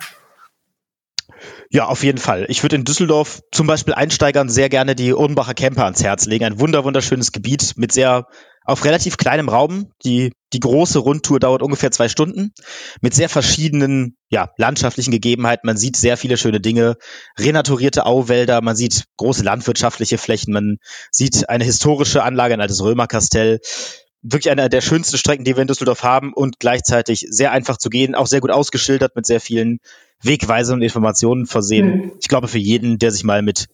[1.74, 2.44] Ja, auf jeden Fall.
[2.48, 6.44] Ich würde in Düsseldorf zum Beispiel Einsteigern sehr gerne die Odenbacher Camper ans Herz legen.
[6.44, 8.26] Ein wunder wunderschönes Gebiet mit sehr
[8.64, 9.90] auf relativ kleinem Raum.
[10.04, 12.52] Die die große Rundtour dauert ungefähr zwei Stunden
[13.00, 15.66] mit sehr verschiedenen ja, landschaftlichen Gegebenheiten.
[15.66, 16.96] Man sieht sehr viele schöne Dinge,
[17.38, 20.76] renaturierte Auwälder, man sieht große landwirtschaftliche Flächen, man
[21.10, 23.60] sieht eine historische Anlage, ein altes Römerkastell.
[24.20, 27.88] Wirklich eine der schönsten Strecken, die wir in Düsseldorf haben und gleichzeitig sehr einfach zu
[27.88, 29.80] gehen, auch sehr gut ausgeschildert mit sehr vielen
[30.22, 31.86] Wegweisern und Informationen versehen.
[31.86, 32.12] Mhm.
[32.20, 33.68] Ich glaube, für jeden, der sich mal mit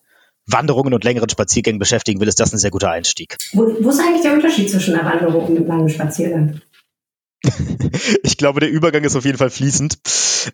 [0.47, 3.37] Wanderungen und längeren Spaziergängen beschäftigen will, ist das ein sehr guter Einstieg.
[3.53, 6.61] Wo, wo ist eigentlich der Unterschied zwischen einer Wanderung und einem langen Spaziergang?
[8.23, 9.99] ich glaube, der Übergang ist auf jeden Fall fließend.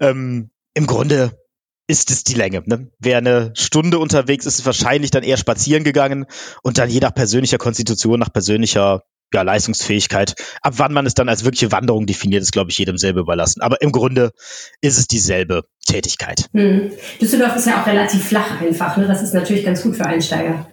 [0.00, 1.38] Ähm, Im Grunde
[1.86, 2.62] ist es die Länge.
[2.66, 2.90] Ne?
[2.98, 6.26] Wer eine Stunde unterwegs ist, ist wahrscheinlich dann eher spazieren gegangen
[6.62, 10.34] und dann je nach persönlicher Konstitution, nach persönlicher ja, Leistungsfähigkeit.
[10.62, 13.60] Ab wann man es dann als wirkliche Wanderung definiert, ist, glaube ich, jedem selber überlassen.
[13.60, 14.32] Aber im Grunde
[14.80, 16.48] ist es dieselbe Tätigkeit.
[16.52, 16.92] Hm.
[17.20, 18.96] Düsseldorf ist ja auch relativ flach einfach.
[18.96, 19.06] Ne?
[19.06, 20.66] Das ist natürlich ganz gut für Einsteiger.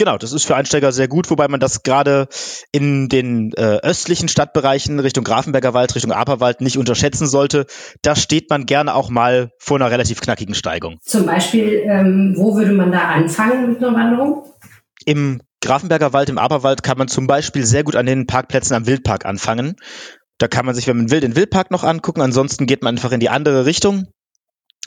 [0.00, 2.26] Genau, das ist für Einsteiger sehr gut, wobei man das gerade
[2.72, 7.66] in den äh, östlichen Stadtbereichen Richtung Grafenberger Wald, Richtung Aperwald nicht unterschätzen sollte.
[8.00, 10.96] Da steht man gerne auch mal vor einer relativ knackigen Steigung.
[11.02, 14.44] Zum Beispiel, ähm, wo würde man da anfangen mit einer Wanderung?
[15.04, 18.86] Im Grafenberger Wald, im Aperwald kann man zum Beispiel sehr gut an den Parkplätzen am
[18.86, 19.76] Wildpark anfangen.
[20.38, 22.22] Da kann man sich, wenn man will, den Wildpark noch angucken.
[22.22, 24.06] Ansonsten geht man einfach in die andere Richtung.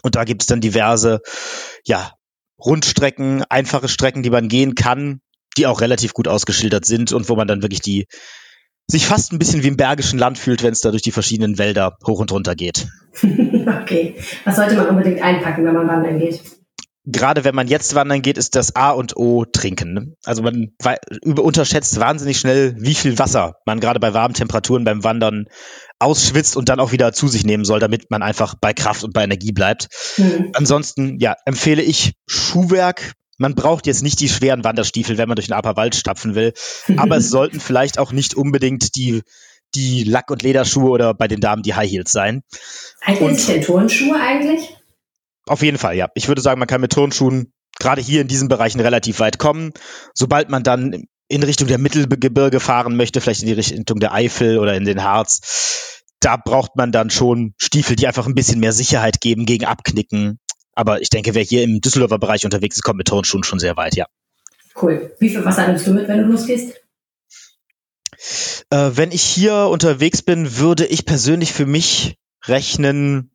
[0.01, 1.21] Und da gibt es dann diverse,
[1.85, 2.11] ja,
[2.59, 5.19] Rundstrecken, einfache Strecken, die man gehen kann,
[5.57, 8.05] die auch relativ gut ausgeschildert sind und wo man dann wirklich die
[8.87, 11.57] sich fast ein bisschen wie im bergischen Land fühlt, wenn es da durch die verschiedenen
[11.57, 12.87] Wälder hoch und runter geht.
[13.21, 14.15] okay.
[14.43, 16.41] Was sollte man unbedingt einpacken, wenn man wandern geht?
[17.05, 19.93] Gerade wenn man jetzt wandern geht, ist das A und O trinken.
[19.93, 20.15] Ne?
[20.23, 20.69] Also man
[21.21, 25.47] unterschätzt wahnsinnig schnell, wie viel Wasser man gerade bei warmen Temperaturen beim Wandern
[25.99, 29.13] ausschwitzt und dann auch wieder zu sich nehmen soll, damit man einfach bei Kraft und
[29.13, 29.89] bei Energie bleibt.
[30.17, 30.51] Mhm.
[30.53, 33.13] Ansonsten, ja, empfehle ich Schuhwerk.
[33.37, 36.53] Man braucht jetzt nicht die schweren Wanderstiefel, wenn man durch den Aperwald stapfen will,
[36.97, 39.23] aber es sollten vielleicht auch nicht unbedingt die
[39.75, 42.43] die Lack- und Lederschuhe oder bei den Damen die High Heels sein.
[43.01, 44.77] Eignen sich denn Turnschuhe eigentlich?
[45.45, 46.09] Auf jeden Fall, ja.
[46.15, 49.71] Ich würde sagen, man kann mit Turnschuhen gerade hier in diesen Bereichen relativ weit kommen.
[50.13, 54.59] Sobald man dann in Richtung der Mittelgebirge fahren möchte, vielleicht in die Richtung der Eifel
[54.59, 58.73] oder in den Harz, da braucht man dann schon Stiefel, die einfach ein bisschen mehr
[58.73, 60.39] Sicherheit geben gegen Abknicken.
[60.75, 63.75] Aber ich denke, wer hier im Düsseldorfer Bereich unterwegs ist, kommt mit Turnschuhen schon sehr
[63.77, 64.05] weit, ja.
[64.81, 65.13] Cool.
[65.19, 66.73] Wie viel Wasser nimmst du mit, wenn du losgehst?
[68.69, 73.32] Äh, wenn ich hier unterwegs bin, würde ich persönlich für mich rechnen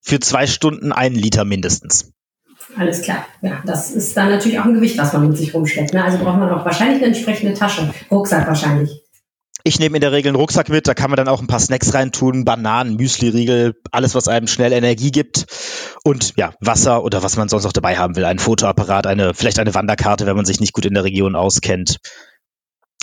[0.00, 2.12] für zwei Stunden einen Liter mindestens.
[2.76, 3.26] Alles klar.
[3.42, 5.94] Ja, das ist dann natürlich auch ein Gewicht, was man mit sich rumschleppt.
[5.94, 6.04] Ne?
[6.04, 7.92] Also braucht man auch wahrscheinlich eine entsprechende Tasche.
[8.10, 9.02] Rucksack wahrscheinlich.
[9.62, 11.60] Ich nehme in der Regel einen Rucksack mit, da kann man dann auch ein paar
[11.60, 15.46] Snacks reintun, Bananen, Müsli-Riegel, alles, was einem schnell Energie gibt.
[16.02, 18.24] Und ja, Wasser oder was man sonst noch dabei haben will.
[18.24, 21.98] Ein Fotoapparat, eine, vielleicht eine Wanderkarte, wenn man sich nicht gut in der Region auskennt.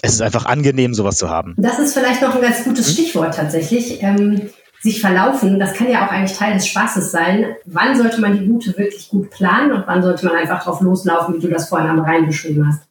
[0.01, 1.55] Es ist einfach angenehm, sowas zu haben.
[1.57, 2.93] Das ist vielleicht noch ein ganz gutes hm?
[2.93, 4.01] Stichwort tatsächlich.
[4.01, 4.49] Ähm,
[4.81, 7.55] sich verlaufen, das kann ja auch eigentlich Teil des Spaßes sein.
[7.65, 11.35] Wann sollte man die Route wirklich gut planen und wann sollte man einfach drauf loslaufen,
[11.35, 12.83] wie du das vorhin am Rhein beschrieben hast?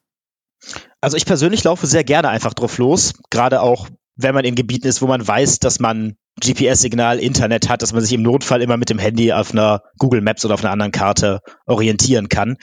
[1.00, 4.88] Also ich persönlich laufe sehr gerne einfach drauf los, gerade auch wenn man in Gebieten
[4.88, 8.76] ist, wo man weiß, dass man GPS-Signal, Internet hat, dass man sich im Notfall immer
[8.76, 12.56] mit dem Handy auf einer Google Maps oder auf einer anderen Karte orientieren kann.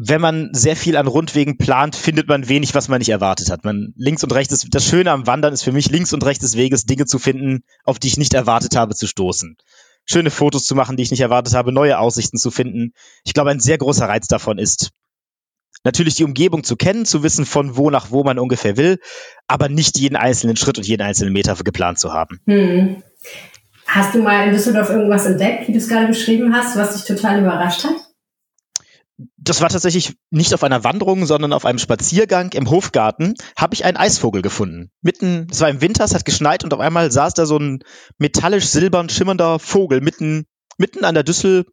[0.00, 3.64] Wenn man sehr viel an Rundwegen plant, findet man wenig, was man nicht erwartet hat.
[3.64, 6.56] Man links und rechts das Schöne am Wandern ist für mich links und rechts des
[6.56, 9.56] Weges Dinge zu finden, auf die ich nicht erwartet habe zu stoßen.
[10.06, 12.92] Schöne Fotos zu machen, die ich nicht erwartet habe, neue Aussichten zu finden.
[13.24, 14.90] Ich glaube, ein sehr großer Reiz davon ist,
[15.82, 19.00] natürlich die Umgebung zu kennen, zu wissen, von wo nach wo man ungefähr will,
[19.48, 22.40] aber nicht jeden einzelnen Schritt und jeden einzelnen Meter geplant zu haben.
[22.46, 23.02] Hm.
[23.86, 27.04] Hast du mal in Düsseldorf irgendwas entdeckt, wie du es gerade beschrieben hast, was dich
[27.04, 27.96] total überrascht hat?
[29.48, 33.86] Das war tatsächlich nicht auf einer Wanderung, sondern auf einem Spaziergang im Hofgarten habe ich
[33.86, 34.90] einen Eisvogel gefunden.
[35.00, 37.78] Mitten, es war im Winter, es hat geschneit und auf einmal saß da so ein
[38.18, 40.44] metallisch silbern schimmernder Vogel mitten,
[40.76, 41.64] mitten an der Düssel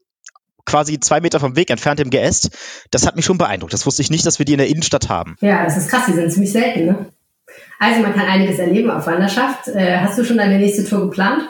[0.66, 2.50] quasi zwei Meter vom Weg entfernt im Geäst.
[2.92, 3.74] Das hat mich schon beeindruckt.
[3.74, 5.36] Das wusste ich nicht, dass wir die in der Innenstadt haben.
[5.42, 6.06] Ja, das ist krass.
[6.08, 6.86] Die sind ziemlich selten.
[6.86, 7.06] Ne?
[7.80, 9.68] Also man kann einiges erleben auf Wanderschaft.
[9.68, 11.44] Äh, hast du schon deine nächste Tour geplant?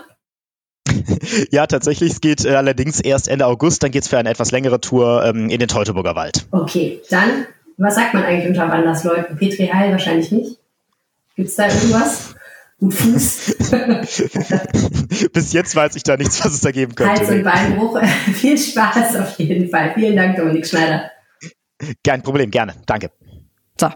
[1.52, 2.13] ja, tatsächlich.
[2.13, 3.84] Es geht äh, allerdings erst Ende August.
[3.84, 6.48] Dann geht es für eine etwas längere Tour ähm, in den Teutoburger Wald.
[6.52, 9.38] Okay, dann, was sagt man eigentlich unter Wandersleuten?
[9.38, 10.58] Petri Heil wahrscheinlich nicht.
[11.36, 12.36] Gibt es da irgendwas?
[12.80, 13.56] Gut Fuß.
[15.34, 17.22] Bis jetzt weiß ich da nichts, was es da geben könnte.
[17.22, 18.00] Hals- und Beinbruch.
[18.34, 19.94] Viel Spaß auf jeden Fall.
[19.94, 21.12] Vielen Dank, Dominik Schneider.
[22.06, 22.74] Kein Problem, gerne.
[22.86, 23.12] Danke.
[23.80, 23.89] So.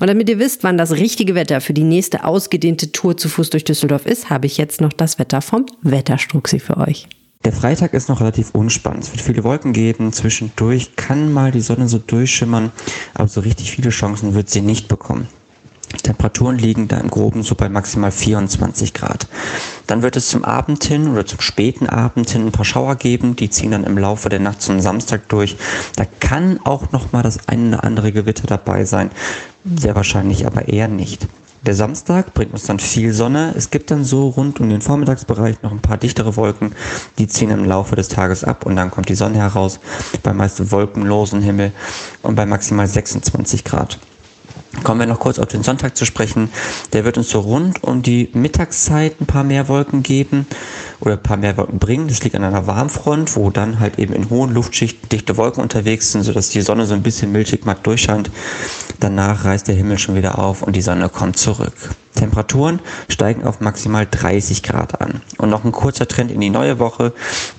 [0.00, 3.50] Und damit ihr wisst, wann das richtige Wetter für die nächste ausgedehnte Tour zu Fuß
[3.50, 7.08] durch Düsseldorf ist, habe ich jetzt noch das Wetter vom Wetterstruxi für euch.
[7.44, 9.04] Der Freitag ist noch relativ unspannend.
[9.04, 10.12] Es wird viele Wolken geben.
[10.12, 12.72] Zwischendurch kann mal die Sonne so durchschimmern,
[13.14, 15.28] aber so richtig viele Chancen wird sie nicht bekommen.
[15.96, 19.26] Temperaturen liegen da im Groben so bei maximal 24 Grad.
[19.86, 23.36] Dann wird es zum Abend hin oder zum späten Abend hin ein paar Schauer geben,
[23.36, 25.56] die ziehen dann im Laufe der Nacht zum Samstag durch.
[25.96, 29.10] Da kann auch noch mal das eine oder andere Gewitter dabei sein,
[29.64, 31.26] sehr wahrscheinlich aber eher nicht.
[31.66, 33.52] Der Samstag bringt uns dann viel Sonne.
[33.56, 36.72] Es gibt dann so rund um den Vormittagsbereich noch ein paar dichtere Wolken.
[37.18, 39.80] Die ziehen im Laufe des Tages ab und dann kommt die Sonne heraus
[40.22, 41.72] bei meist wolkenlosen Himmel
[42.22, 43.98] und bei maximal 26 Grad.
[44.82, 46.50] Kommen wir noch kurz auf den Sonntag zu sprechen.
[46.92, 50.46] Der wird uns so rund um die Mittagszeit ein paar mehr Wolken geben
[51.00, 52.08] oder ein paar mehr Wolken bringen.
[52.08, 56.12] Das liegt an einer Warmfront, wo dann halt eben in hohen Luftschichten dichte Wolken unterwegs
[56.12, 58.30] sind, sodass die Sonne so ein bisschen milchig matt durchscheint.
[59.00, 61.74] Danach reißt der Himmel schon wieder auf und die Sonne kommt zurück.
[62.14, 65.20] Temperaturen steigen auf maximal 30 Grad an.
[65.38, 67.12] Und noch ein kurzer Trend in die neue Woche.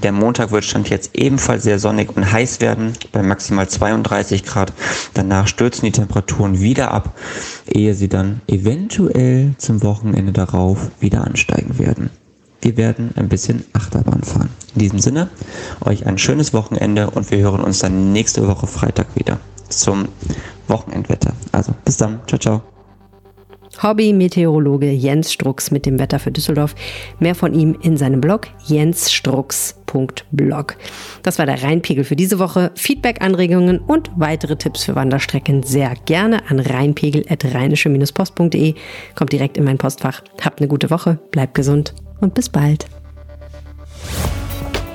[0.03, 4.73] Der Montag wird stand jetzt ebenfalls sehr sonnig und heiß werden, bei maximal 32 Grad.
[5.13, 7.17] Danach stürzen die Temperaturen wieder ab,
[7.67, 12.09] ehe sie dann eventuell zum Wochenende darauf wieder ansteigen werden.
[12.61, 14.49] Wir werden ein bisschen Achterbahn fahren.
[14.75, 15.29] In diesem Sinne,
[15.81, 20.09] euch ein schönes Wochenende und wir hören uns dann nächste Woche Freitag wieder zum
[20.67, 21.33] Wochenendwetter.
[21.51, 22.19] Also bis dann.
[22.27, 22.78] Ciao, ciao.
[23.81, 26.73] Hobby-Meteorologe Jens Strux mit dem Wetter für Düsseldorf.
[27.19, 30.77] Mehr von ihm in seinem Blog jensstrux.blog.
[31.23, 32.71] Das war der Rheinpegel für diese Woche.
[32.75, 38.75] Feedback, Anregungen und weitere Tipps für Wanderstrecken sehr gerne an rheinpegel.rheinische-post.de.
[39.15, 40.21] Kommt direkt in mein Postfach.
[40.41, 42.87] Habt eine gute Woche, bleibt gesund und bis bald.